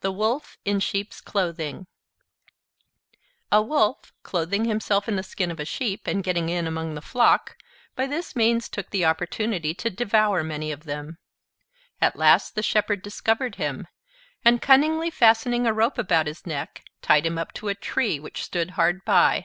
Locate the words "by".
7.94-8.06, 19.04-19.44